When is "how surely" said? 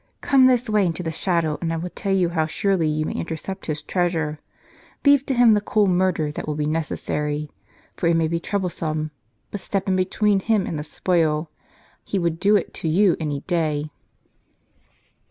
2.29-2.87